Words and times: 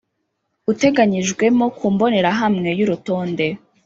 uteganyijwemo 0.71 1.65
ku 1.77 1.85
mbonerahamwe 1.93 2.69
y’urutonde 2.79 3.47